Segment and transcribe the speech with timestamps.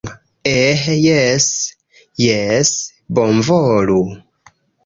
[0.51, 1.45] Eh jes,
[2.25, 2.73] jes
[3.19, 4.03] bonvolu